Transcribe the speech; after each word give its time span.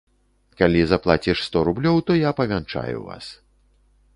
Калі 0.61 0.79
заплаціш 0.91 1.43
сто 1.47 1.63
рублёў, 1.69 2.01
то 2.07 2.11
я 2.21 2.31
павянчаю 2.41 2.97
вас. 3.11 3.25